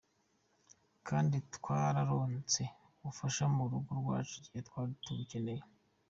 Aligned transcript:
"Kandi 1.07 1.35
twararonse 1.55 2.61
ubufasha 2.99 3.43
mu 3.55 3.63
rugo 3.71 3.91
rwacu 4.01 4.33
igihe 4.39 4.59
twari 4.67 4.93
tubukeneye. 5.03 5.63